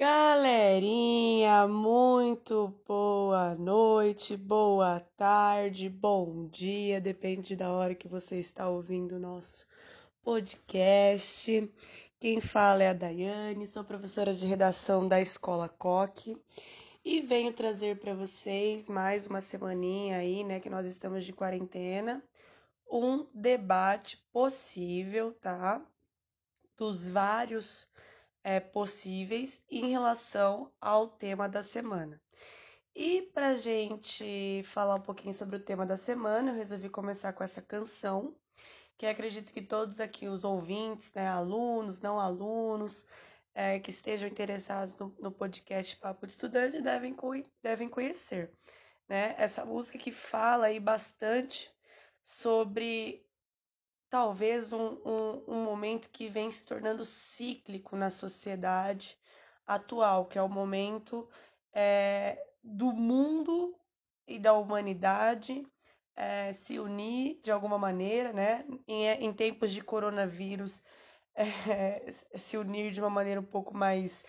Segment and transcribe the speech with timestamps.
[0.00, 9.16] Galerinha, muito boa noite, boa tarde, bom dia, depende da hora que você está ouvindo
[9.16, 9.66] o nosso
[10.22, 11.70] podcast.
[12.18, 16.34] Quem fala é a Daiane, sou professora de redação da Escola Coque
[17.04, 22.24] e venho trazer para vocês mais uma semaninha aí, né, que nós estamos de quarentena,
[22.90, 25.84] um debate possível, tá?
[26.78, 27.86] Dos vários
[28.42, 32.20] é, possíveis em relação ao tema da semana.
[32.94, 37.44] E para gente falar um pouquinho sobre o tema da semana, eu resolvi começar com
[37.44, 38.34] essa canção,
[38.98, 43.06] que acredito que todos aqui, os ouvintes, né, alunos, não alunos,
[43.54, 47.16] é, que estejam interessados no, no, podcast Papo de Estudante devem,
[47.62, 48.52] devem conhecer.
[49.08, 49.34] Né?
[49.38, 51.72] Essa música que fala aí bastante
[52.22, 53.24] sobre
[54.10, 59.16] talvez um, um, um momento que vem se tornando cíclico na sociedade
[59.66, 61.28] atual, que é o momento
[61.72, 63.74] é, do mundo
[64.26, 65.64] e da humanidade
[66.16, 68.66] é, se unir de alguma maneira, né?
[68.86, 70.82] Em, em tempos de coronavírus,
[71.34, 74.24] é, se unir de uma maneira um pouco mais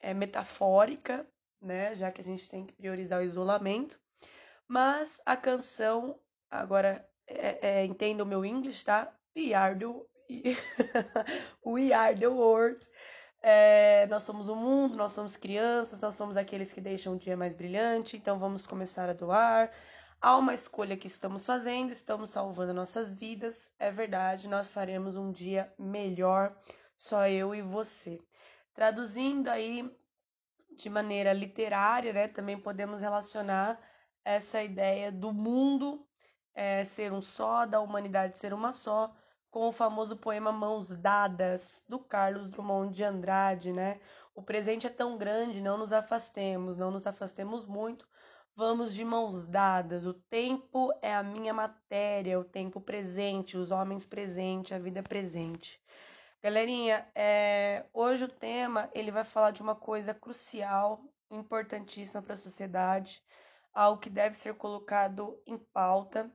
[0.00, 1.26] é, metafórica,
[1.60, 1.94] né?
[1.94, 4.00] Já que a gente tem que priorizar o isolamento.
[4.68, 9.12] Mas a canção, agora é, é, entenda o meu inglês, tá?
[9.36, 9.86] We are the,
[11.64, 12.80] We are the world.
[13.42, 17.36] É, nós somos o mundo, nós somos crianças, nós somos aqueles que deixam o dia
[17.36, 19.72] mais brilhante, então vamos começar a doar.
[20.20, 25.32] Há uma escolha que estamos fazendo, estamos salvando nossas vidas, é verdade, nós faremos um
[25.32, 26.56] dia melhor,
[26.96, 28.20] só eu e você.
[28.72, 29.90] Traduzindo aí
[30.76, 33.80] de maneira literária, né, também podemos relacionar
[34.24, 36.06] essa ideia do mundo
[36.54, 39.14] é, ser um só, da humanidade ser uma só,
[39.50, 44.00] com o famoso poema Mãos Dadas, do Carlos Drummond de Andrade, né?
[44.34, 48.08] O presente é tão grande, não nos afastemos, não nos afastemos muito,
[48.56, 50.06] vamos de mãos dadas.
[50.06, 55.78] O tempo é a minha matéria, o tempo presente, os homens presentes, a vida presente.
[56.42, 57.84] Galerinha, é...
[57.92, 63.22] hoje o tema ele vai falar de uma coisa crucial, importantíssima para a sociedade,
[63.72, 66.30] algo que deve ser colocado em pauta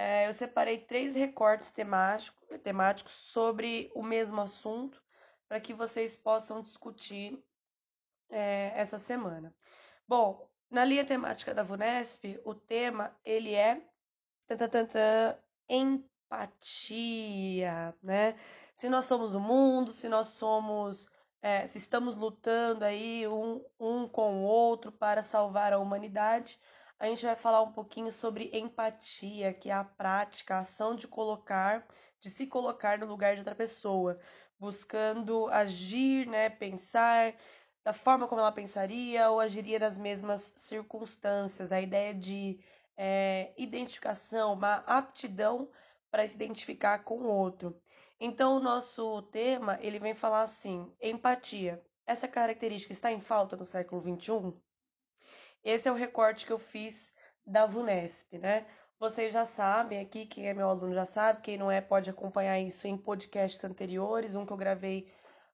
[0.00, 4.98] é, eu separei três recortes temático, temáticos sobre o mesmo assunto
[5.46, 7.38] para que vocês possam discutir
[8.30, 9.54] é, essa semana.
[10.08, 13.82] Bom, na linha temática da VUNESP, o tema ele é
[15.68, 16.74] empatia,
[18.02, 18.40] né?
[18.74, 21.10] Se nós somos o mundo, se nós somos,
[21.42, 26.58] é, se estamos lutando aí um, um com o outro para salvar a humanidade,
[27.00, 31.08] a gente vai falar um pouquinho sobre empatia, que é a prática, a ação de
[31.08, 31.86] colocar,
[32.20, 34.20] de se colocar no lugar de outra pessoa,
[34.58, 37.34] buscando agir, né, pensar
[37.82, 41.72] da forma como ela pensaria ou agiria nas mesmas circunstâncias.
[41.72, 42.60] A ideia de
[42.98, 45.70] é, identificação, uma aptidão
[46.10, 47.80] para se identificar com o outro.
[48.20, 51.82] Então, o nosso tema ele vem falar assim: empatia.
[52.06, 54.60] Essa característica está em falta no século XXI?
[55.62, 57.14] Esse é o recorte que eu fiz
[57.46, 58.66] da VUNESP, né?
[58.98, 62.58] Vocês já sabem aqui, quem é meu aluno já sabe, quem não é pode acompanhar
[62.60, 65.10] isso em podcasts anteriores, um que eu gravei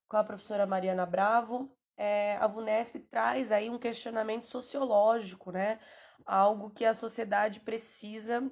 [0.08, 1.72] com a professora Mariana Bravo.
[1.96, 5.80] É, a VUNESP traz aí um questionamento sociológico, né?
[6.24, 8.50] Algo que a sociedade precisa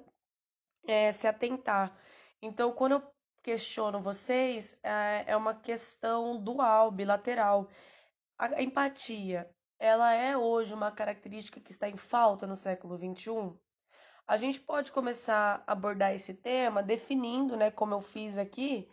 [0.87, 1.97] é, se atentar.
[2.41, 3.03] Então, quando eu
[3.43, 7.69] questiono vocês, é, é uma questão dual, bilateral.
[8.37, 9.49] A empatia
[9.79, 13.57] ela é hoje uma característica que está em falta no século XXI?
[14.27, 18.89] A gente pode começar a abordar esse tema definindo, né, como eu fiz aqui,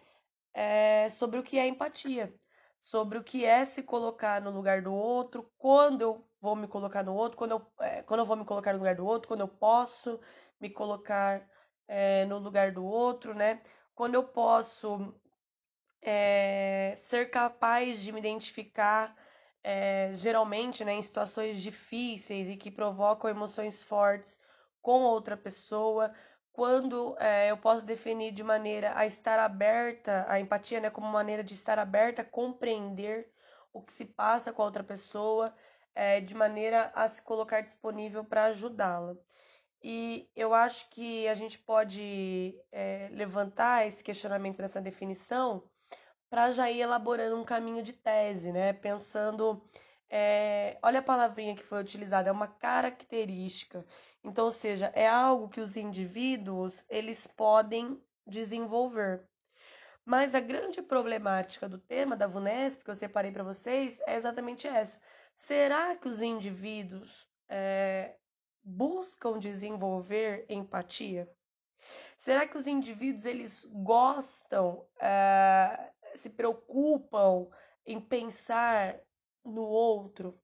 [0.54, 2.34] é, sobre o que é empatia,
[2.80, 7.02] sobre o que é se colocar no lugar do outro, quando eu vou me colocar
[7.02, 9.40] no outro, quando eu, é, quando eu vou me colocar no lugar do outro, quando
[9.40, 10.20] eu posso
[10.60, 11.48] me colocar
[11.88, 13.62] é, no lugar do outro, né?
[13.94, 15.14] Quando eu posso
[16.00, 19.16] é, ser capaz de me identificar
[19.64, 24.40] é, geralmente né, em situações difíceis e que provocam emoções fortes
[24.80, 26.12] com outra pessoa,
[26.52, 31.42] quando é, eu posso definir de maneira a estar aberta, a empatia né, como maneira
[31.44, 33.30] de estar aberta a compreender
[33.72, 35.54] o que se passa com a outra pessoa,
[35.94, 39.16] é, de maneira a se colocar disponível para ajudá-la.
[39.82, 42.54] E eu acho que a gente pode
[43.10, 45.68] levantar esse questionamento nessa definição
[46.32, 48.72] para já ir elaborando um caminho de tese, né?
[48.72, 49.62] Pensando,
[50.08, 53.84] é, olha a palavrinha que foi utilizada, é uma característica.
[54.24, 59.28] Então, ou seja, é algo que os indivíduos eles podem desenvolver.
[60.06, 64.66] Mas a grande problemática do tema da VUNESP que eu separei para vocês é exatamente
[64.66, 64.98] essa.
[65.36, 68.16] Será que os indivíduos é,
[68.64, 71.30] buscam desenvolver empatia?
[72.16, 77.48] Será que os indivíduos eles gostam, é, se preocupam
[77.86, 79.00] em pensar
[79.44, 80.40] no outro?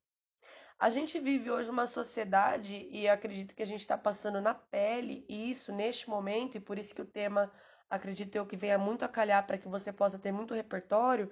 [0.78, 5.26] A gente vive hoje uma sociedade e acredito que a gente está passando na pele
[5.28, 7.52] isso neste momento e por isso que o tema
[7.90, 11.30] acredito eu que venha muito a calhar para que você possa ter muito repertório.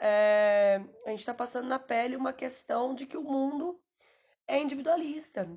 [0.00, 3.80] É, a gente está passando na pele uma questão de que o mundo
[4.48, 5.48] é individualista,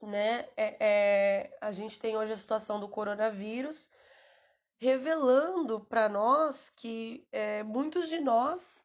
[0.00, 0.48] né?
[0.56, 3.90] É, é, a gente tem hoje a situação do coronavírus
[4.82, 8.84] revelando para nós que é, muitos de nós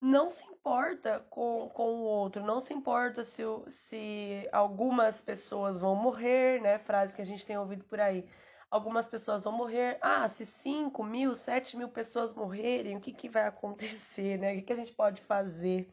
[0.00, 5.94] não se importa com, com o outro, não se importa se, se algumas pessoas vão
[5.94, 6.78] morrer, né?
[6.78, 8.26] Frase que a gente tem ouvido por aí.
[8.70, 9.98] Algumas pessoas vão morrer.
[10.00, 14.52] Ah, se 5 mil, 7 mil pessoas morrerem, o que, que vai acontecer, né?
[14.52, 15.86] O que, que a gente pode fazer?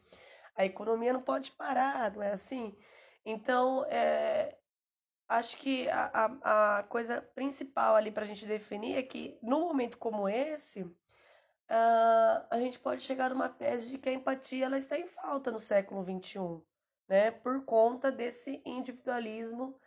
[0.56, 2.74] A economia não pode parar, não é assim?
[3.26, 4.56] Então, é,
[5.38, 9.60] acho que a, a, a coisa principal ali para a gente definir é que, num
[9.60, 14.76] momento como esse, uh, a gente pode chegar numa tese de que a empatia ela
[14.76, 16.62] está em falta no século XXI,
[17.08, 17.30] né?
[17.30, 19.78] Por conta desse individualismo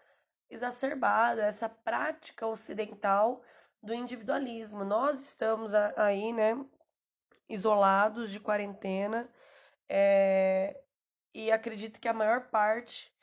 [0.50, 3.42] exacerbado, essa prática ocidental
[3.82, 4.84] do individualismo.
[4.84, 6.64] Nós estamos aí, né,
[7.48, 9.30] isolados de quarentena,
[9.88, 10.82] é,
[11.34, 13.15] e acredito que a maior parte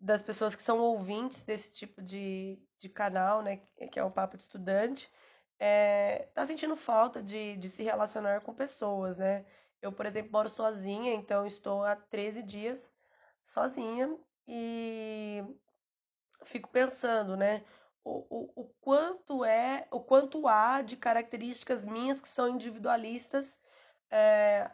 [0.00, 3.58] das pessoas que são ouvintes desse tipo de, de canal, né,
[3.90, 5.10] que é o Papo de Estudante,
[5.58, 9.46] é, tá sentindo falta de, de se relacionar com pessoas, né?
[9.80, 12.92] Eu, por exemplo, moro sozinha, então estou há 13 dias
[13.42, 15.42] sozinha e
[16.44, 17.64] fico pensando, né?
[18.04, 23.60] O, o, o quanto é, o quanto há de características minhas que são individualistas,
[24.10, 24.70] é,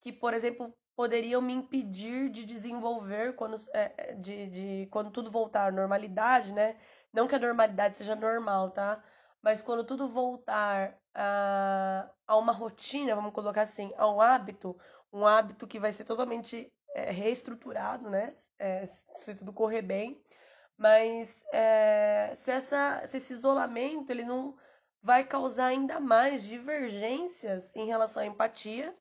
[0.00, 5.68] que, por exemplo, poderiam me impedir de desenvolver quando, é, de, de, quando tudo voltar
[5.68, 6.76] à normalidade, né?
[7.12, 9.02] Não que a normalidade seja normal, tá?
[9.42, 14.78] Mas quando tudo voltar a, a uma rotina, vamos colocar assim, a um hábito,
[15.12, 18.34] um hábito que vai ser totalmente é, reestruturado, né?
[18.58, 20.22] É, se tudo correr bem.
[20.76, 24.56] Mas é, se, essa, se esse isolamento ele não
[25.02, 28.94] vai causar ainda mais divergências em relação à empatia,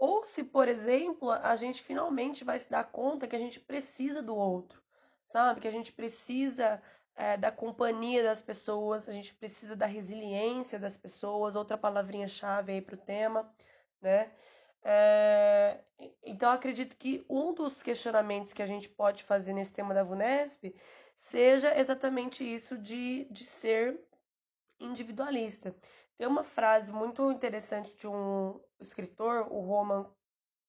[0.00, 4.22] ou se, por exemplo, a gente finalmente vai se dar conta que a gente precisa
[4.22, 4.82] do outro,
[5.26, 5.60] sabe?
[5.60, 6.82] Que a gente precisa
[7.14, 12.80] é, da companhia das pessoas, a gente precisa da resiliência das pessoas, outra palavrinha-chave aí
[12.80, 13.54] para o tema,
[14.00, 14.32] né?
[14.82, 15.84] É,
[16.24, 20.74] então, acredito que um dos questionamentos que a gente pode fazer nesse tema da VUNESP
[21.14, 24.00] seja exatamente isso de, de ser
[24.80, 25.74] individualista.
[26.20, 30.06] Tem uma frase muito interessante de um escritor, o Roman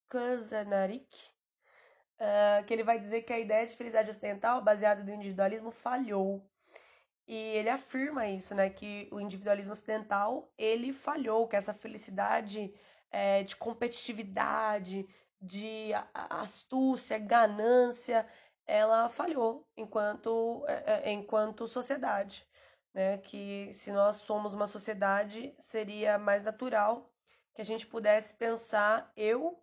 [0.07, 1.13] Kazanarik,
[2.21, 6.49] uh, que ele vai dizer que a ideia de felicidade ocidental, baseada no individualismo, falhou.
[7.27, 12.73] E ele afirma isso, né, que o individualismo ocidental, ele falhou, que essa felicidade
[13.11, 15.05] é, de competitividade,
[15.41, 18.25] de astúcia, ganância,
[18.65, 22.49] ela falhou enquanto, é, enquanto sociedade.
[22.93, 23.17] Né?
[23.19, 27.09] Que se nós somos uma sociedade, seria mais natural
[27.53, 29.61] que a gente pudesse pensar eu,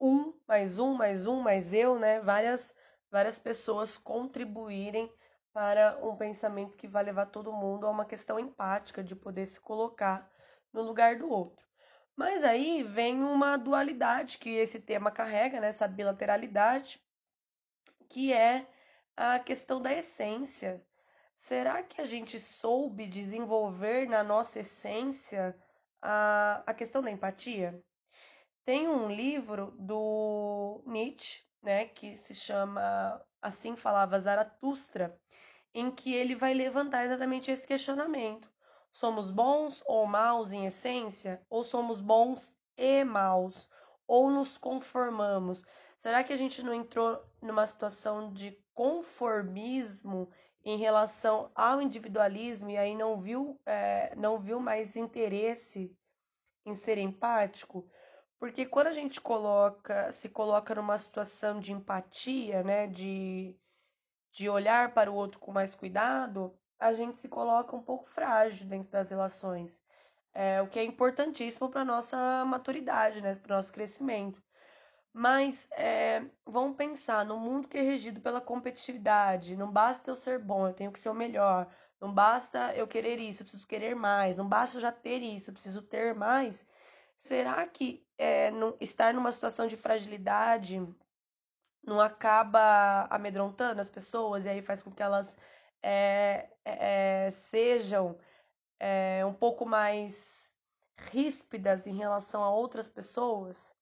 [0.00, 2.20] um, mais um, mais um, mais eu, né?
[2.20, 2.76] Várias,
[3.10, 5.10] várias pessoas contribuírem
[5.52, 9.58] para um pensamento que vai levar todo mundo a uma questão empática, de poder se
[9.58, 10.30] colocar
[10.70, 11.66] no lugar do outro.
[12.14, 15.68] Mas aí vem uma dualidade que esse tema carrega, né?
[15.68, 17.00] essa bilateralidade,
[18.08, 18.66] que é
[19.16, 20.84] a questão da essência.
[21.36, 25.54] Será que a gente soube desenvolver na nossa essência
[26.00, 27.80] a, a questão da empatia?
[28.64, 35.16] Tem um livro do Nietzsche, né, que se chama Assim Falava Zaratustra,
[35.74, 38.50] em que ele vai levantar exatamente esse questionamento.
[38.90, 41.44] Somos bons ou maus em essência?
[41.50, 43.68] Ou somos bons e maus?
[44.08, 45.62] Ou nos conformamos?
[45.96, 50.30] Será que a gente não entrou numa situação de conformismo
[50.66, 55.96] em relação ao individualismo e aí não viu, é, não viu mais interesse
[56.66, 57.88] em ser empático?
[58.36, 63.56] Porque quando a gente coloca, se coloca numa situação de empatia, né, de,
[64.32, 68.66] de olhar para o outro com mais cuidado, a gente se coloca um pouco frágil
[68.66, 69.80] dentro das relações.
[70.34, 74.42] É, o que é importantíssimo para nossa maturidade, né, para o nosso crescimento.
[75.18, 79.56] Mas é, vamos pensar no mundo que é regido pela competitividade.
[79.56, 81.74] Não basta eu ser bom, eu tenho que ser o melhor.
[81.98, 84.36] Não basta eu querer isso, eu preciso querer mais.
[84.36, 86.68] Não basta eu já ter isso, eu preciso ter mais.
[87.16, 90.86] Será que é, estar numa situação de fragilidade
[91.82, 95.38] não acaba amedrontando as pessoas e aí faz com que elas
[95.82, 98.18] é, é, sejam
[99.26, 100.54] um pouco mais
[101.10, 103.75] ríspidas em relação a outras pessoas?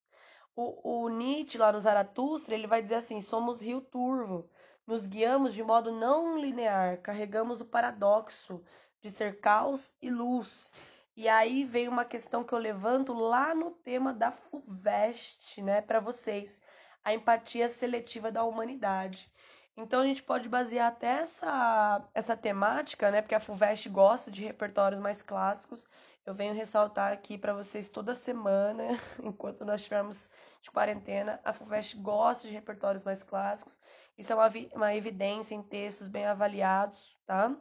[0.57, 4.49] O, o Nietzsche, lá no Zaratustra, ele vai dizer assim: somos rio turvo,
[4.87, 8.63] nos guiamos de modo não linear, carregamos o paradoxo
[9.01, 10.71] de ser caos e luz.
[11.17, 16.01] E aí vem uma questão que eu levanto lá no tema da FUVEST, né, para
[16.01, 16.61] vocês,
[17.05, 19.31] a empatia seletiva da humanidade.
[19.77, 24.45] Então a gente pode basear até essa, essa temática, né, porque a FUVEST gosta de
[24.45, 25.89] repertórios mais clássicos,
[26.27, 28.85] eu venho ressaltar aqui para vocês toda semana,
[29.23, 30.31] enquanto nós estivermos
[30.63, 33.81] de quarentena, a FUVEST gosta de repertórios mais clássicos.
[34.17, 37.55] Isso é uma, uma evidência em textos bem avaliados, tá?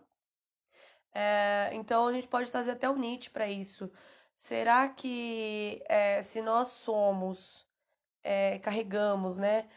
[1.14, 3.92] É, então a gente pode trazer até o Nietzsche para isso.
[4.36, 7.68] Será que é, se nós somos,
[8.24, 9.70] é, carregamos, né?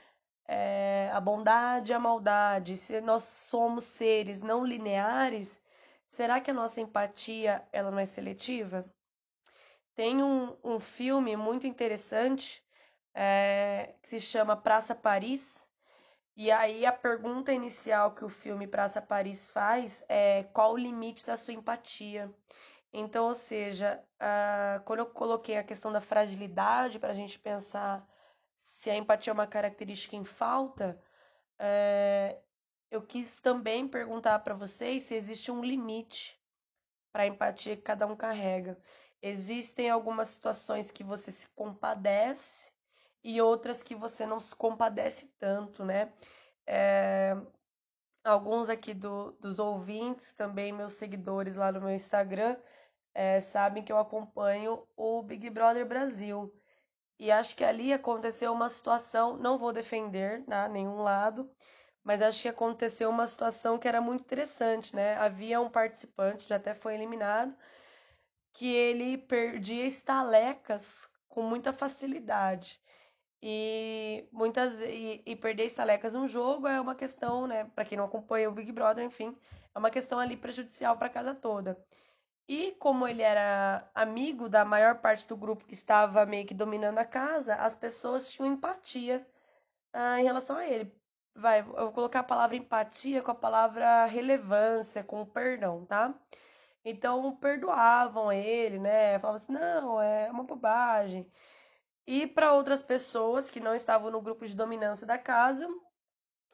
[0.48, 5.60] É, a bondade e a maldade, se nós somos seres não lineares,
[6.06, 8.84] Será que a nossa empatia ela não é seletiva?
[9.94, 12.62] Tem um, um filme muito interessante
[13.14, 15.68] é, que se chama Praça Paris.
[16.36, 21.26] E aí a pergunta inicial que o filme Praça Paris faz é qual o limite
[21.26, 22.30] da sua empatia?
[22.92, 24.02] Então, ou seja,
[24.84, 28.06] quando eu coloquei a questão da fragilidade para a gente pensar
[28.56, 31.00] se a empatia é uma característica em falta,
[31.58, 32.38] é,
[32.90, 36.40] eu quis também perguntar para vocês se existe um limite
[37.12, 38.78] para a empatia que cada um carrega.
[39.22, 42.70] Existem algumas situações que você se compadece
[43.24, 46.12] e outras que você não se compadece tanto, né?
[46.66, 47.36] É,
[48.22, 52.56] alguns aqui do, dos ouvintes, também meus seguidores lá no meu Instagram,
[53.14, 56.52] é, sabem que eu acompanho o Big Brother Brasil.
[57.18, 61.50] E acho que ali aconteceu uma situação, não vou defender né, nenhum lado,
[62.06, 65.16] mas acho que aconteceu uma situação que era muito interessante, né?
[65.16, 67.52] Havia um participante, já até foi eliminado,
[68.54, 72.80] que ele perdia estalecas com muita facilidade.
[73.42, 78.04] E muitas e, e perder estalecas num jogo é uma questão, né, para quem não
[78.04, 79.36] acompanha o Big Brother, enfim,
[79.74, 81.76] é uma questão ali prejudicial para a casa toda.
[82.48, 86.98] E como ele era amigo da maior parte do grupo que estava meio que dominando
[86.98, 89.26] a casa, as pessoas tinham empatia
[89.92, 90.92] ah, em relação a ele
[91.36, 96.14] vai, eu vou colocar a palavra empatia com a palavra relevância, com o perdão, tá?
[96.84, 99.18] Então perdoavam ele, né?
[99.18, 101.30] Falavam assim, não, é uma bobagem.
[102.06, 105.68] E para outras pessoas que não estavam no grupo de dominância da casa,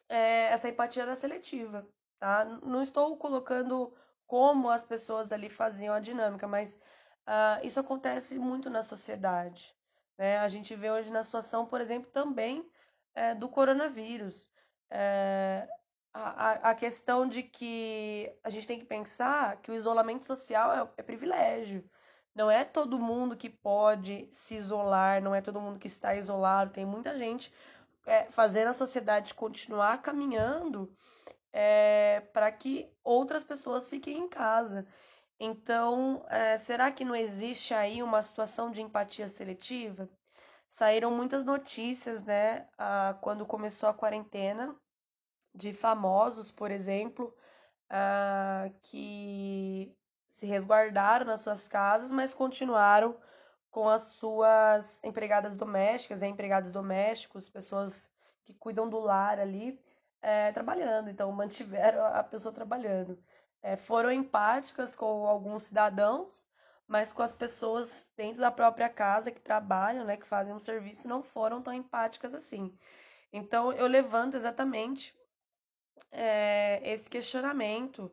[0.09, 1.87] é, essa empatia era seletiva,
[2.19, 2.45] tá?
[2.63, 3.95] Não estou colocando
[4.27, 6.75] como as pessoas dali faziam a dinâmica, mas
[7.27, 9.77] uh, isso acontece muito na sociedade.
[10.17, 10.39] Né?
[10.39, 12.67] A gente vê hoje na situação, por exemplo, também
[13.15, 14.51] é, do coronavírus
[14.93, 15.67] é,
[16.13, 20.89] a, a questão de que a gente tem que pensar que o isolamento social é,
[20.99, 21.89] é privilégio.
[22.35, 26.73] Não é todo mundo que pode se isolar, não é todo mundo que está isolado.
[26.73, 27.53] Tem muita gente
[28.07, 30.95] é, fazendo a sociedade continuar caminhando
[31.53, 34.87] é, para que outras pessoas fiquem em casa.
[35.39, 40.09] Então, é, será que não existe aí uma situação de empatia seletiva?
[40.73, 44.75] Saíram muitas notícias, né, a, quando começou a quarentena,
[45.55, 47.37] de famosos, por exemplo,
[47.91, 49.95] a, que
[50.31, 53.15] se resguardaram nas suas casas, mas continuaram
[53.71, 58.11] com as suas empregadas domésticas, né, empregados domésticos, pessoas
[58.43, 59.79] que cuidam do lar ali,
[60.23, 61.11] é, trabalhando.
[61.11, 63.23] Então, mantiveram a pessoa trabalhando.
[63.61, 66.47] É, foram empáticas com alguns cidadãos,
[66.87, 71.09] mas com as pessoas dentro da própria casa que trabalham, né, que fazem um serviço,
[71.09, 72.77] não foram tão empáticas assim.
[73.33, 75.15] Então, eu levanto exatamente
[76.11, 78.13] é, esse questionamento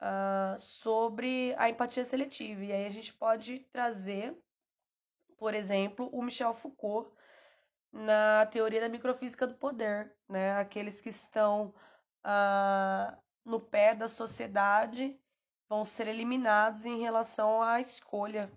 [0.00, 2.64] uh, sobre a empatia seletiva.
[2.64, 4.36] E aí a gente pode trazer,
[5.36, 7.10] por exemplo, o Michel Foucault
[7.92, 10.56] na teoria da microfísica do poder, né?
[10.56, 11.72] Aqueles que estão
[12.24, 15.18] uh, no pé da sociedade
[15.68, 18.50] vão ser eliminados em relação à escolha,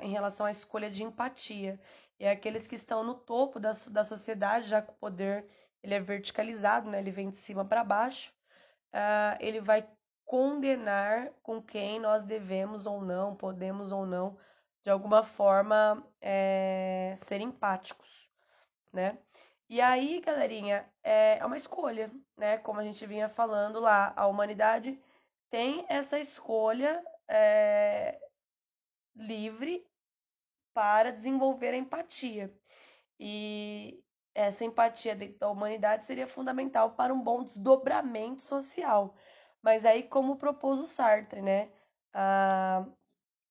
[0.00, 1.80] em relação à escolha de empatia.
[2.18, 5.46] E aqueles que estão no topo da, da sociedade, já com o poder
[5.82, 7.00] ele é verticalizado, né?
[7.00, 8.32] Ele vem de cima para baixo.
[8.94, 9.88] Uh, ele vai
[10.24, 14.38] condenar com quem nós devemos ou não, podemos ou não,
[14.82, 18.30] de alguma forma, é, ser empáticos,
[18.92, 19.18] né?
[19.68, 22.58] E aí, galerinha, é, é uma escolha, né?
[22.58, 24.98] Como a gente vinha falando lá, a humanidade
[25.52, 28.18] tem essa escolha é,
[29.14, 29.86] livre
[30.72, 32.50] para desenvolver a empatia.
[33.20, 34.02] E
[34.34, 39.14] essa empatia dentro da humanidade seria fundamental para um bom desdobramento social.
[39.60, 41.70] Mas aí, como propôs o Sartre, né?
[42.14, 42.86] Ah,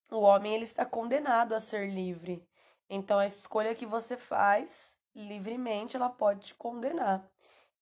[0.09, 2.43] o homem ele está condenado a ser livre.
[2.89, 7.29] Então, a escolha que você faz livremente, ela pode te condenar.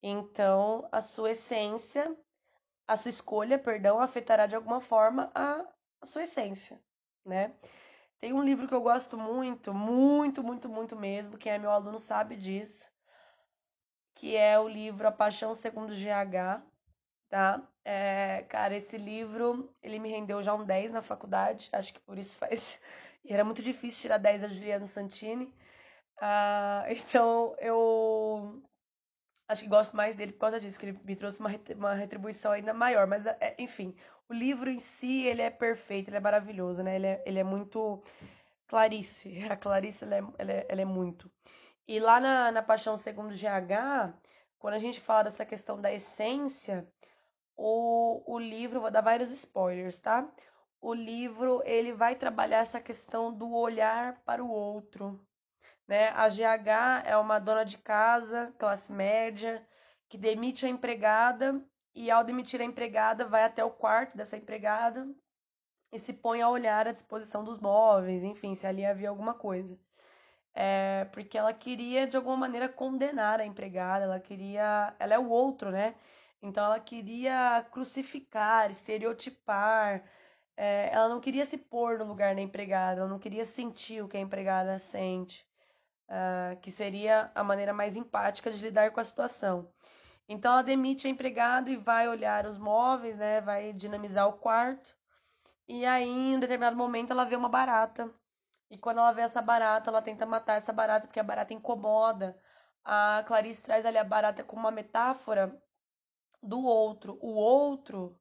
[0.04, 2.14] Então, a sua essência,
[2.90, 5.64] a sua escolha, perdão, afetará de alguma forma a,
[6.04, 6.82] sua essência,
[7.24, 7.54] né?
[8.20, 12.00] Tem um livro que eu gosto muito, muito, muito, muito mesmo, quem é meu aluno
[12.00, 12.90] sabe disso,
[14.16, 16.64] que é o livro A Paixão Segundo GH,
[17.30, 17.62] tá?
[17.86, 22.18] É, cara, esse livro, ele me rendeu já um 10 na faculdade, acho que por
[22.18, 22.82] isso faz...
[23.26, 25.54] E era muito difícil tirar 10 a Juliana Santini.
[26.18, 28.64] Uh, então, eu
[29.50, 32.52] acho que gosto mais dele por causa disso, que ele me trouxe uma, uma retribuição
[32.52, 33.08] ainda maior.
[33.08, 33.96] Mas, é, enfim,
[34.30, 36.96] o livro em si, ele é perfeito, ele é maravilhoso, né?
[36.96, 38.02] Ele é, ele é muito...
[38.68, 41.30] Clarice, a Clarice, ela é, ela é, ela é muito.
[41.88, 44.14] E lá na, na Paixão Segundo GH,
[44.60, 46.88] quando a gente fala dessa questão da essência,
[47.58, 50.32] o, o livro, vou dar vários spoilers, tá?
[50.80, 55.20] O livro, ele vai trabalhar essa questão do olhar para o outro,
[55.90, 56.10] né?
[56.10, 59.68] A GH é uma dona de casa, classe média,
[60.08, 61.60] que demite a empregada
[61.96, 65.08] e ao demitir a empregada vai até o quarto dessa empregada
[65.92, 69.80] e se põe a olhar à disposição dos móveis, enfim, se ali havia alguma coisa.
[70.54, 75.30] É, porque ela queria de alguma maneira condenar a empregada, ela queria, ela é o
[75.30, 75.96] outro, né?
[76.42, 80.04] Então ela queria crucificar, estereotipar,
[80.56, 84.08] é, ela não queria se pôr no lugar da empregada, ela não queria sentir o
[84.08, 85.49] que a empregada sente,
[86.10, 89.72] uh, que seria a maneira mais empática de lidar com a situação.
[90.28, 93.42] Então ela demite a empregada e vai olhar os móveis, né?
[93.42, 94.96] Vai dinamizar o quarto.
[95.68, 98.12] E aí, em um determinado momento, ela vê uma barata.
[98.70, 102.40] E quando ela vê essa barata, ela tenta matar essa barata porque a barata incomoda.
[102.84, 105.60] A Clarice traz ali a barata como uma metáfora
[106.42, 107.18] do outro.
[107.22, 108.20] O outro,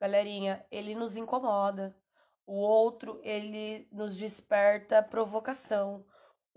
[0.00, 1.96] galerinha, ele nos incomoda.
[2.46, 6.04] O outro, ele nos desperta provocação.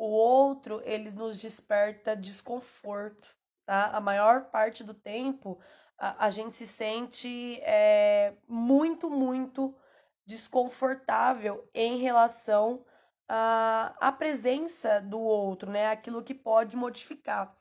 [0.02, 3.28] O outro, ele nos desperta desconforto
[3.68, 3.92] tá?
[3.96, 5.60] A maior parte do tempo
[5.96, 9.76] a, a gente se sente é, muito, muito
[10.26, 12.84] desconfortável em relação
[13.30, 15.86] à, à presença do outro, né?
[15.92, 17.56] Aquilo que pode modificar.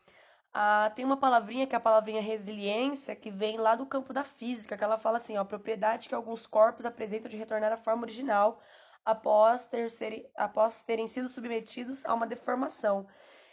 [0.50, 4.24] Ah, tem uma palavrinha que é a palavrinha resiliência, que vem lá do campo da
[4.24, 7.76] física, que ela fala assim, ó, a propriedade que alguns corpos apresentam de retornar à
[7.76, 8.62] forma original
[9.04, 13.06] após, ter ser, após terem sido submetidos a uma deformação.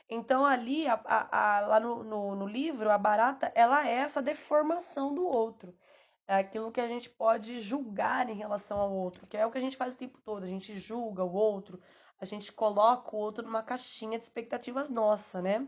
[0.09, 4.21] Então, ali, a, a, a, lá no, no, no, livro, a barata, ela é essa
[4.21, 5.75] deformação do outro.
[6.27, 9.57] É aquilo que a gente pode julgar em relação ao outro, que é o que
[9.57, 10.43] a gente faz o tempo todo.
[10.43, 11.81] A gente julga o outro,
[12.19, 15.67] a gente coloca o outro numa caixinha de expectativas nossa, né?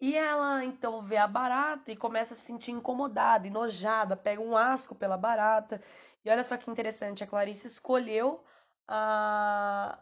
[0.00, 4.56] E ela, então, vê a barata e começa a se sentir incomodada, enojada, pega um
[4.56, 5.82] asco pela barata.
[6.24, 8.44] E olha só que interessante, a Clarice escolheu
[8.86, 9.98] a,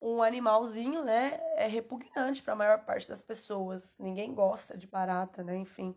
[0.00, 3.96] um animalzinho, né, é repugnante para a maior parte das pessoas.
[3.98, 5.56] Ninguém gosta de barata, né?
[5.56, 5.94] Enfim,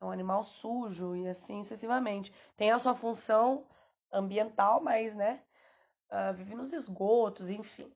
[0.00, 2.32] é um animal sujo e assim sucessivamente.
[2.56, 3.66] Tem a sua função
[4.12, 5.40] ambiental, mas, né,
[6.10, 7.90] uh, vive nos esgotos, enfim.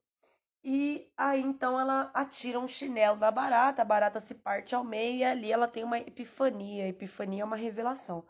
[0.63, 5.19] E aí então ela atira um chinelo na barata, a barata se parte ao meio
[5.19, 6.85] e ali ela tem uma epifania.
[6.85, 8.25] A epifania é uma revelação.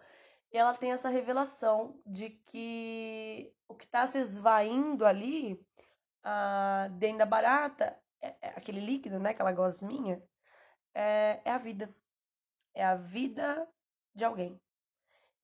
[0.52, 5.64] E ela tem essa revelação de que o que está se esvaindo ali
[6.24, 10.22] ah, dentro da barata, é, é aquele líquido, né, aquela gosminha,
[10.94, 11.94] é, é a vida.
[12.74, 13.68] É a vida
[14.14, 14.60] de alguém.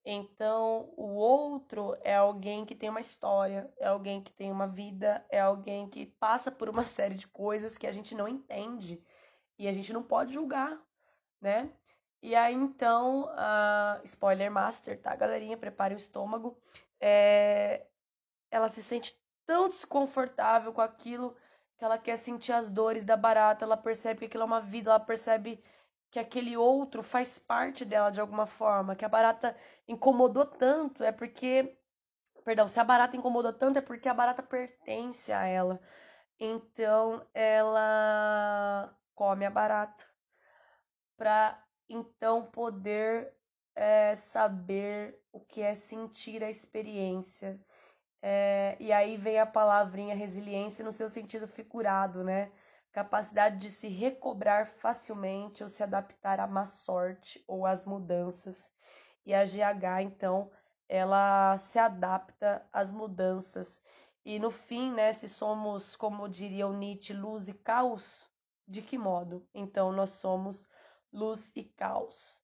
[0.09, 5.25] Então, o outro é alguém que tem uma história, é alguém que tem uma vida,
[5.29, 9.03] é alguém que passa por uma série de coisas que a gente não entende
[9.59, 10.81] e a gente não pode julgar,
[11.41, 11.73] né?
[12.21, 15.57] E aí, então, uh, spoiler master, tá, galerinha?
[15.57, 16.57] Prepare o estômago.
[16.99, 17.85] É...
[18.49, 21.35] Ela se sente tão desconfortável com aquilo
[21.77, 24.89] que ela quer sentir as dores da barata, ela percebe que aquilo é uma vida,
[24.89, 25.63] ela percebe
[26.09, 29.55] que aquele outro faz parte dela de alguma forma, que a barata
[29.87, 31.77] incomodou tanto, é porque.
[32.43, 35.81] Perdão, se a barata incomodou tanto, é porque a barata pertence a ela.
[36.39, 40.05] Então ela come a barata
[41.17, 43.33] para então poder
[43.75, 47.59] é, saber o que é sentir a experiência
[48.21, 52.51] é, e aí vem a palavrinha resiliência no seu sentido figurado, né?
[52.91, 58.69] Capacidade de se recobrar facilmente ou se adaptar à má sorte ou às mudanças.
[59.25, 60.51] E a GH, então,
[60.89, 63.81] ela se adapta às mudanças.
[64.25, 68.27] E no fim, né, se somos, como diria o Nietzsche, luz e caos,
[68.67, 69.47] de que modo?
[69.53, 70.67] Então nós somos
[71.11, 72.41] luz e caos,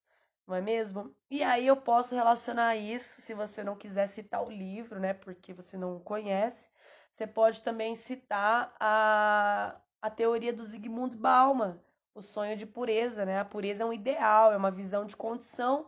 [0.48, 1.16] não é mesmo?
[1.30, 5.54] E aí eu posso relacionar isso, se você não quiser citar o livro, né, porque
[5.54, 6.70] você não conhece,
[7.12, 11.80] você pode também citar a, a teoria do Zygmunt Bauman,
[12.16, 13.40] o sonho de pureza, né?
[13.40, 15.88] A pureza é um ideal, é uma visão de condição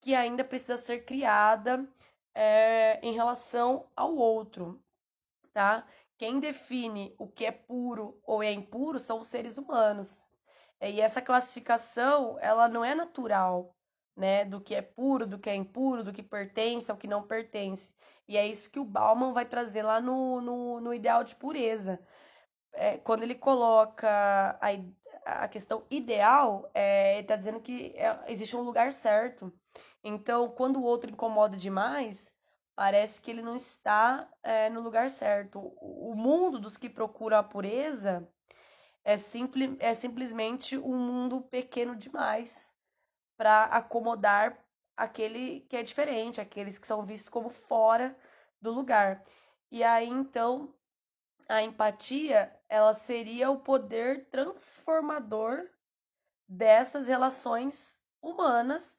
[0.00, 1.86] que ainda precisa ser criada
[2.34, 4.82] é, em relação ao outro,
[5.52, 5.86] tá?
[6.16, 10.31] Quem define o que é puro ou é impuro são os seres humanos.
[10.82, 13.76] E essa classificação, ela não é natural,
[14.16, 14.44] né?
[14.44, 17.94] Do que é puro, do que é impuro, do que pertence ao que não pertence.
[18.28, 22.00] E é isso que o Bauman vai trazer lá no, no, no ideal de pureza.
[22.72, 24.08] É, quando ele coloca
[24.60, 29.52] a, a questão ideal, é, ele está dizendo que é, existe um lugar certo.
[30.02, 32.34] Então, quando o outro incomoda demais,
[32.74, 35.58] parece que ele não está é, no lugar certo.
[35.80, 38.28] O mundo dos que procuram a pureza
[39.04, 42.74] é, simple, é simplesmente um mundo pequeno demais
[43.36, 44.58] para acomodar
[44.96, 48.16] aquele que é diferente, aqueles que são vistos como fora
[48.60, 49.24] do lugar.
[49.70, 50.74] E aí então
[51.48, 55.68] a empatia, ela seria o poder transformador
[56.48, 58.98] dessas relações humanas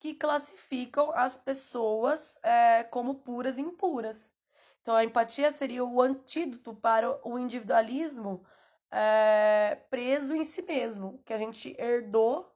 [0.00, 4.34] que classificam as pessoas é, como puras e impuras.
[4.80, 8.44] Então, a empatia seria o antídoto para o individualismo
[8.92, 12.54] é, preso em si mesmo, que a gente herdou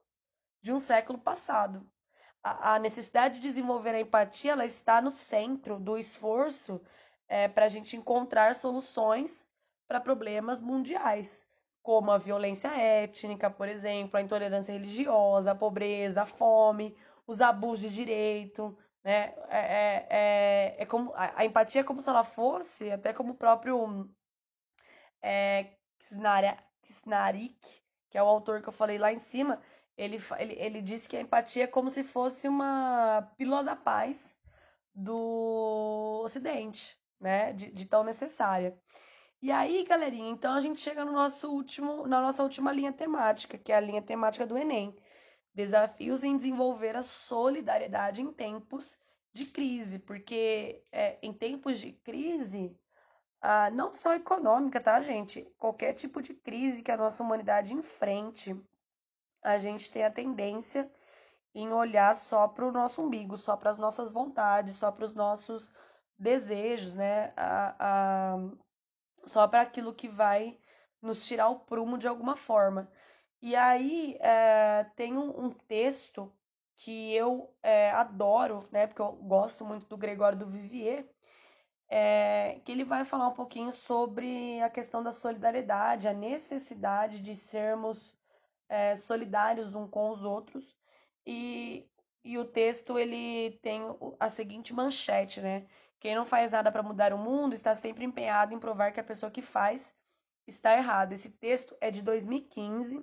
[0.61, 1.85] de um século passado.
[2.43, 6.79] A, a necessidade de desenvolver a empatia ela está no centro do esforço
[7.27, 9.49] é, para a gente encontrar soluções
[9.87, 11.45] para problemas mundiais,
[11.81, 16.95] como a violência étnica, por exemplo, a intolerância religiosa, a pobreza, a fome,
[17.25, 19.33] os abusos de direito, né?
[19.49, 23.31] É, é, é, é como, a, a, empatia é como se ela fosse, até como
[23.31, 24.09] o próprio
[25.21, 27.59] é, Kisnarik,
[28.09, 29.61] que é o autor que eu falei lá em cima,
[29.97, 34.37] ele, ele, ele disse que a empatia é como se fosse uma pílula da paz
[34.93, 37.53] do Ocidente, né?
[37.53, 38.79] De, de tão necessária.
[39.41, 43.57] E aí, galerinha, então a gente chega no nosso último, na nossa última linha temática,
[43.57, 44.95] que é a linha temática do Enem.
[45.53, 48.99] Desafios em desenvolver a solidariedade em tempos
[49.33, 52.75] de crise, porque é, em tempos de crise,
[53.41, 55.43] ah, não só econômica, tá, gente?
[55.57, 58.55] Qualquer tipo de crise que a nossa humanidade enfrente,
[59.43, 60.91] a gente tem a tendência
[61.53, 65.15] em olhar só para o nosso umbigo, só para as nossas vontades, só para os
[65.15, 65.73] nossos
[66.17, 67.33] desejos, né?
[67.35, 68.37] A, a,
[69.25, 70.57] só para aquilo que vai
[71.01, 72.89] nos tirar o prumo de alguma forma.
[73.41, 76.31] E aí é, tem um, um, texto
[76.75, 78.87] que eu é, adoro, né?
[78.87, 81.07] Porque eu gosto muito do Gregório do Vivier,
[81.89, 87.35] é, que ele vai falar um pouquinho sobre a questão da solidariedade, a necessidade de
[87.35, 88.15] sermos
[88.97, 90.77] solidários um com os outros.
[91.25, 91.89] E,
[92.23, 93.81] e o texto ele tem
[94.19, 95.65] a seguinte manchete, né?
[95.99, 99.03] Quem não faz nada para mudar o mundo está sempre empenhado em provar que a
[99.03, 99.95] pessoa que faz
[100.45, 101.13] está errada.
[101.13, 102.99] Esse texto é de 2015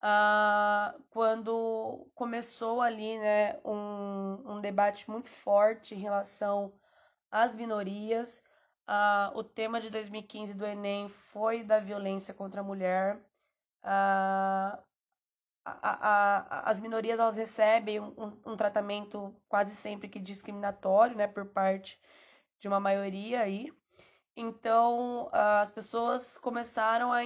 [0.00, 6.72] uh, quando começou ali né, um, um debate muito forte em relação
[7.30, 8.44] às minorias.
[8.88, 13.16] Uh, o tema de 2015 do Enem foi da violência contra a mulher.
[13.84, 14.78] Uh,
[15.64, 21.46] a, a, as minorias elas recebem um, um, tratamento quase sempre que discriminatório, né, por
[21.46, 22.00] parte
[22.58, 23.72] de uma maioria aí.
[24.36, 27.20] Então, as pessoas começaram a,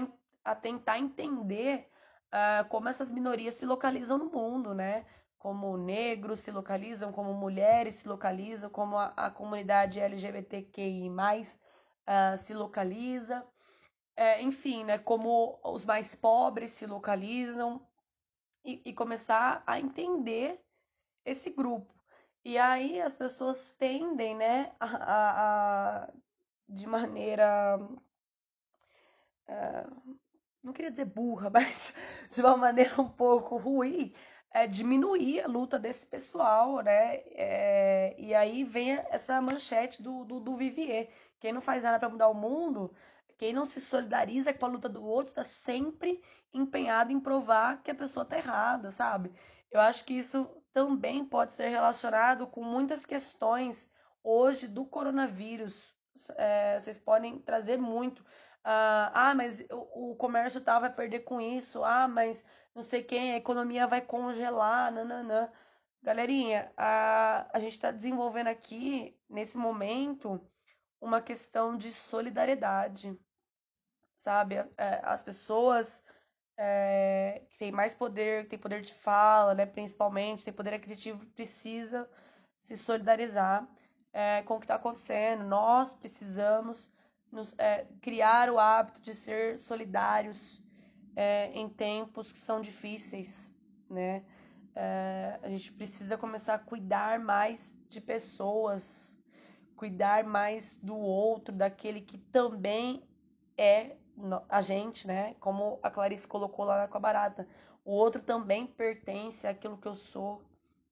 [0.45, 1.89] a tentar entender
[2.29, 5.07] uh, como essas minorias se localizam no mundo, né?
[5.45, 12.55] Como negros se localizam, como mulheres se localizam, como a, a comunidade LGBTQI uh, se
[12.55, 13.47] localiza.
[14.17, 17.87] É, enfim, né, como os mais pobres se localizam
[18.65, 20.59] e, e começar a entender
[21.27, 21.95] esse grupo.
[22.43, 26.13] E aí as pessoas tendem, né, a, a, a
[26.67, 27.79] de maneira.
[29.47, 30.17] Uh,
[30.63, 31.95] não queria dizer burra, mas
[32.31, 34.11] de uma maneira um pouco ruim,
[34.55, 37.17] é, diminuir a luta desse pessoal, né?
[37.33, 41.11] É, e aí vem essa manchete do, do, do Vivier.
[41.41, 42.95] Quem não faz nada para mudar o mundo,
[43.37, 47.91] quem não se solidariza com a luta do outro, está sempre empenhado em provar que
[47.91, 49.33] a pessoa está errada, sabe?
[49.73, 53.91] Eu acho que isso também pode ser relacionado com muitas questões
[54.23, 55.93] hoje do coronavírus.
[56.37, 58.25] É, vocês podem trazer muito
[58.65, 61.85] ah, ah, mas o, o comércio tá, vai perder com isso.
[61.85, 65.51] Ah, mas não sei quem, a economia vai congelar, nananã.
[66.03, 70.41] Galerinha, a, a gente está desenvolvendo aqui, nesse momento,
[71.01, 73.19] uma questão de solidariedade,
[74.17, 74.57] sabe?
[74.57, 76.05] É, as pessoas
[76.57, 81.25] é, que têm mais poder, que têm poder de fala, né, principalmente, têm poder aquisitivo,
[81.27, 82.11] precisa
[82.61, 83.69] se solidarizar
[84.13, 85.45] é, com o que está acontecendo.
[85.45, 86.93] Nós precisamos
[87.31, 90.64] nos, é, criar o hábito de ser solidários
[91.17, 93.55] é, em tempos que são difíceis,
[93.89, 94.25] né?
[94.75, 99.17] É, a gente precisa começar a cuidar mais de pessoas,
[99.77, 103.07] cuidar mais do outro, daquele que também
[103.57, 103.97] é
[104.49, 105.35] a gente, né?
[105.41, 107.49] Como a Clarice colocou lá com a barata.
[107.85, 110.43] O outro também pertence àquilo que eu sou,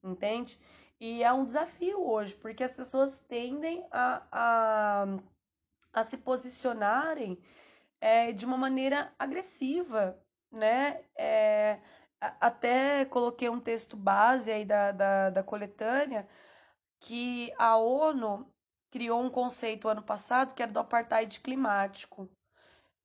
[0.03, 0.59] entende?
[0.99, 5.05] E é um desafio hoje, porque as pessoas tendem a, a,
[5.91, 7.41] a se posicionarem
[8.03, 11.05] é, de uma maneira agressiva, né?
[11.17, 11.79] É,
[12.19, 16.27] até coloquei um texto base aí da, da, da coletânea
[16.99, 18.45] que a ONU
[18.91, 22.29] criou um conceito ano passado que era do apartheid climático.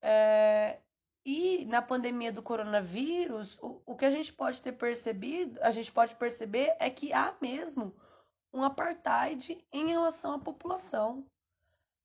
[0.03, 0.81] É,
[1.25, 5.93] e na pandemia do coronavírus, o, o que a gente pode ter percebido, a gente
[5.93, 7.95] pode perceber é que há mesmo
[8.53, 11.25] um apartheid em relação à população.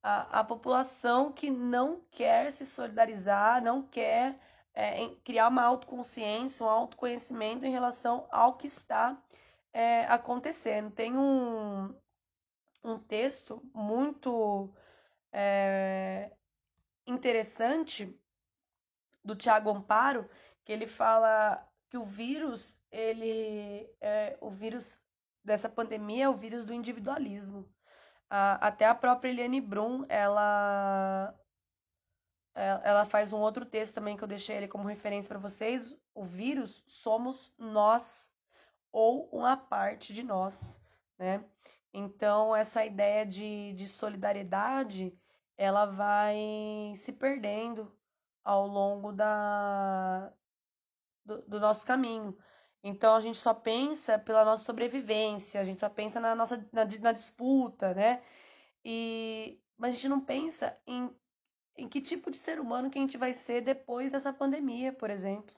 [0.04, 4.38] A, a população que não quer se solidarizar, não quer
[4.74, 9.18] é, criar uma autoconsciência, um autoconhecimento em relação ao que está
[9.72, 10.92] é, acontecendo.
[10.92, 11.96] Tem um,
[12.84, 14.70] um texto muito
[15.32, 16.32] é,
[17.08, 18.20] interessante
[19.24, 20.30] do Tiago Amparo,
[20.66, 25.02] que ele fala que o vírus, ele é, o vírus
[25.44, 27.70] dessa pandemia é o vírus do individualismo.
[28.30, 31.34] Até a própria Eliane Brum, ela
[32.56, 35.96] é, ela faz um outro texto também que eu deixei ele como referência para vocês.
[36.14, 38.32] O vírus somos nós
[38.92, 40.82] ou uma parte de nós,
[41.18, 41.44] né?
[41.92, 45.18] Então, essa ideia de, de solidariedade,
[45.58, 47.92] ela vai se perdendo
[48.44, 50.32] ao longo da,
[51.26, 52.38] do, do nosso caminho.
[52.84, 56.86] Então, a gente só pensa pela nossa sobrevivência, a gente só pensa na nossa na,
[56.86, 58.22] na disputa, né?
[58.86, 61.10] E, mas a gente não pensa em
[61.78, 65.10] em que tipo de ser humano que a gente vai ser depois dessa pandemia, por
[65.10, 65.56] exemplo,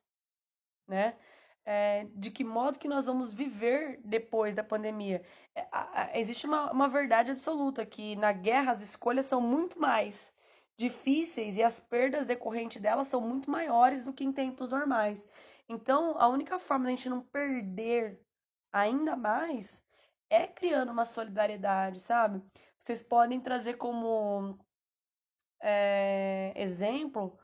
[0.87, 1.17] né?
[1.65, 5.23] É, de que modo que nós vamos viver depois da pandemia.
[5.55, 9.79] É, a, a, existe uma, uma verdade absoluta que na guerra as escolhas são muito
[9.79, 10.34] mais
[10.77, 15.27] difíceis e as perdas decorrentes delas são muito maiores do que em tempos normais.
[15.69, 18.19] Então, a única forma de a gente não perder
[18.71, 19.83] ainda mais
[20.29, 22.43] é criando uma solidariedade, sabe?
[22.77, 24.59] Vocês podem trazer como
[25.61, 27.37] é, exemplo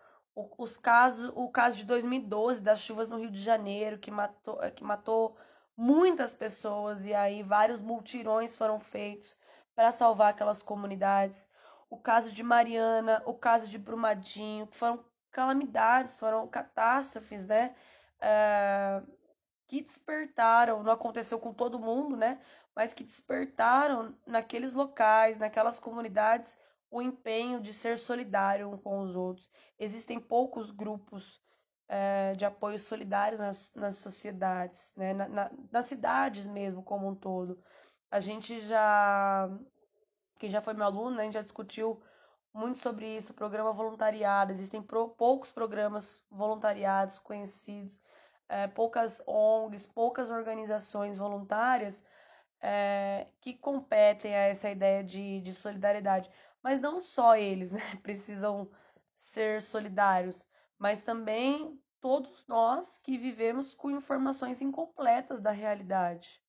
[0.57, 4.71] os casos, o caso de 2012 das chuvas no Rio de Janeiro que matou, eh,
[4.71, 5.37] que matou
[5.75, 9.35] muitas pessoas e aí vários multirões foram feitos
[9.75, 11.49] para salvar aquelas comunidades.
[11.91, 17.75] O caso de Mariana, o caso de Brumadinho, que foram calamidades, foram catástrofes, né?
[18.21, 19.03] É,
[19.67, 22.41] que despertaram, não aconteceu com todo mundo, né?
[22.73, 26.57] Mas que despertaram naqueles locais, naquelas comunidades,
[26.89, 29.49] o empenho de ser solidário um com os outros.
[29.77, 31.41] Existem poucos grupos
[31.89, 35.13] é, de apoio solidário nas, nas sociedades, né?
[35.13, 37.61] Na, na, nas cidades mesmo como um todo.
[38.09, 39.49] A gente já,
[40.41, 42.01] quem já foi meu aluno, né, a gente já discutiu
[42.51, 48.01] muito sobre isso, programa voluntariado, existem pro, poucos programas voluntariados conhecidos,
[48.49, 52.03] é, poucas ONGs, poucas organizações voluntárias
[52.59, 56.27] é, que competem a essa ideia de, de solidariedade.
[56.63, 58.67] Mas não só eles né, precisam
[59.13, 66.40] ser solidários, mas também todos nós que vivemos com informações incompletas da realidade.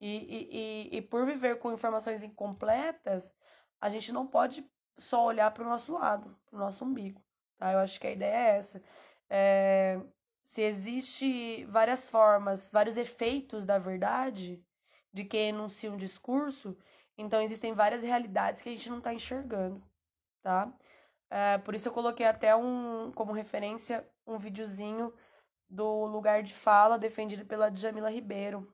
[0.00, 0.48] E, e,
[0.92, 3.32] e, e por viver com informações incompletas,
[3.80, 4.64] a gente não pode
[4.96, 7.22] só olhar para o nosso lado, para o nosso umbigo.
[7.58, 7.72] Tá?
[7.72, 8.82] Eu acho que a ideia é essa.
[9.28, 10.00] É,
[10.42, 14.64] se existe várias formas, vários efeitos da verdade
[15.12, 16.76] de quem enuncia um discurso,
[17.16, 19.82] então existem várias realidades que a gente não está enxergando,
[20.42, 20.72] tá?
[21.28, 25.12] É, por isso eu coloquei até um como referência um videozinho
[25.68, 28.66] do lugar de fala defendido pela Djamila Ribeiro.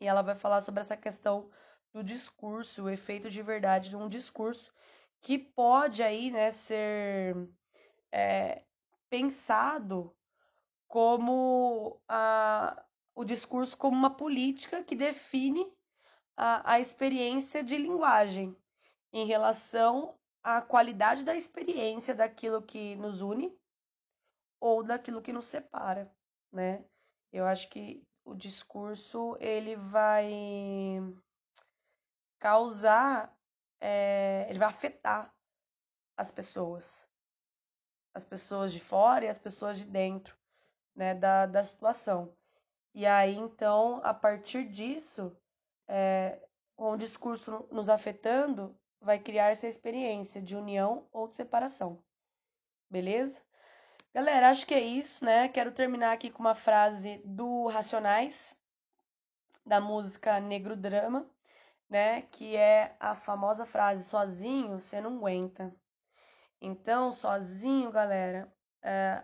[0.00, 1.50] E ela vai falar sobre essa questão
[1.92, 4.72] do discurso, o efeito de verdade de um discurso
[5.20, 7.34] que pode aí, né, ser
[8.12, 8.64] é,
[9.10, 10.14] pensado
[10.86, 12.84] como a,
[13.14, 15.66] o discurso como uma política que define
[16.36, 18.56] a, a experiência de linguagem
[19.12, 23.52] em relação à qualidade da experiência daquilo que nos une
[24.60, 26.10] ou daquilo que nos separa,
[26.52, 26.84] né?
[27.32, 31.02] Eu acho que o discurso ele vai
[32.38, 33.34] causar,
[33.80, 35.34] é, ele vai afetar
[36.16, 37.08] as pessoas,
[38.12, 40.36] as pessoas de fora e as pessoas de dentro,
[40.94, 42.36] né, da, da situação.
[42.94, 45.36] E aí, então, a partir disso,
[45.86, 46.38] é,
[46.76, 52.02] com o discurso nos afetando, vai criar essa experiência de união ou de separação.
[52.90, 53.40] Beleza?
[54.18, 55.48] Galera, acho que é isso, né?
[55.48, 58.58] Quero terminar aqui com uma frase do Racionais,
[59.64, 61.24] da música Negro Drama,
[61.88, 62.22] né?
[62.22, 65.72] Que é a famosa frase: sozinho você não aguenta.
[66.60, 68.52] Então, sozinho, galera,
[68.82, 69.22] é,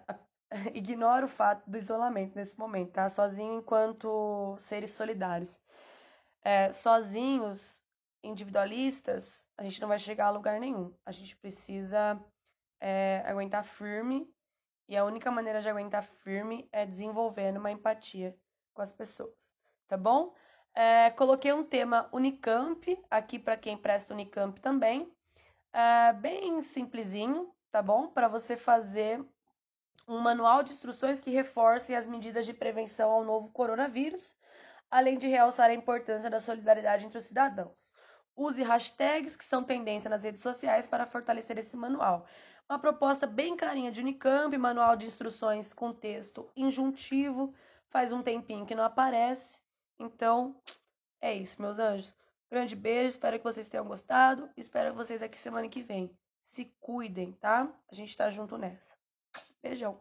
[0.72, 3.08] ignora o fato do isolamento nesse momento, tá?
[3.08, 5.60] Sozinho enquanto seres solidários.
[6.40, 7.84] É, sozinhos,
[8.22, 10.94] individualistas, a gente não vai chegar a lugar nenhum.
[11.04, 12.16] A gente precisa
[12.80, 14.32] é, aguentar firme
[14.88, 18.36] e a única maneira de aguentar firme é desenvolvendo uma empatia
[18.72, 19.54] com as pessoas,
[19.88, 20.34] tá bom?
[20.74, 25.12] É, coloquei um tema Unicamp aqui para quem presta Unicamp também,
[25.72, 28.08] é, bem simplesinho, tá bom?
[28.08, 29.24] Para você fazer
[30.06, 34.36] um manual de instruções que reforcem as medidas de prevenção ao novo coronavírus,
[34.90, 37.92] além de realçar a importância da solidariedade entre os cidadãos.
[38.36, 42.26] Use hashtags que são tendência nas redes sociais para fortalecer esse manual.
[42.68, 47.54] Uma proposta bem carinha de Unicamp, manual de instruções com texto injuntivo.
[47.90, 49.62] Faz um tempinho que não aparece.
[49.98, 50.56] Então,
[51.20, 52.14] é isso, meus anjos.
[52.50, 54.48] Grande beijo, espero que vocês tenham gostado.
[54.56, 56.10] Espero vocês aqui semana que vem.
[56.42, 57.70] Se cuidem, tá?
[57.90, 58.96] A gente tá junto nessa.
[59.62, 60.00] Beijão.